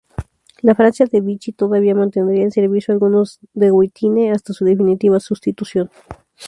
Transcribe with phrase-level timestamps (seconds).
[0.63, 5.91] La Francia de Vichy todavía mantendría en servicio algunos Dewoitine hasta su definitiva sustitución.